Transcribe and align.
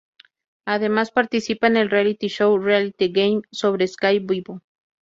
Además 0.65 1.11
participa 1.11 1.67
en 1.67 1.77
el 1.77 1.91
reality 1.91 2.27
show 2.27 2.57
"Reality 2.57 3.11
Game" 3.11 3.41
sobre 3.51 3.87
Sky 3.87 4.17
Vivo. 4.17 4.63